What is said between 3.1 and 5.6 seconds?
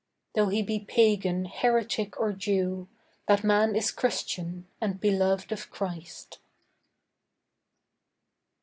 That man is Christian and beloved